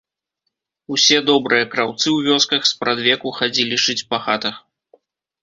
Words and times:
Усе 0.95 1.17
добрыя 1.29 1.65
краўцы 1.73 2.05
ў 2.15 2.31
вёсках 2.31 2.61
спрадвеку 2.71 3.35
хадзілі 3.39 3.75
шыць 3.87 4.01
па 4.09 4.17
хатах. 4.27 4.55